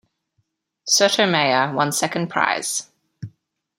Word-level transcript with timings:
Sotomayor 0.87 1.75
won 1.75 1.91
second 1.91 2.27
prize. 2.31 2.89